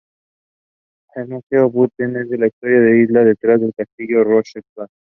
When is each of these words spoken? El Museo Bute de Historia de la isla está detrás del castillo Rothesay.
El 1.13 1.27
Museo 1.27 1.69
Bute 1.69 2.07
de 2.07 2.23
Historia 2.47 2.79
de 2.79 2.89
la 2.89 3.03
isla 3.03 3.19
está 3.19 3.29
detrás 3.29 3.61
del 3.61 3.73
castillo 3.75 4.23
Rothesay. 4.23 4.63